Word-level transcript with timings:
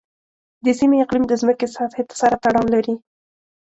د 0.65 0.67
سیمې 0.79 0.97
اقلیم 1.03 1.23
د 1.27 1.33
ځمکې 1.41 1.67
سطحې 1.75 2.03
سره 2.21 2.35
تړاو 2.43 2.65
لري. 2.73 2.93